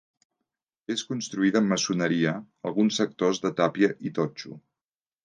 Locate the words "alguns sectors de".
2.71-3.53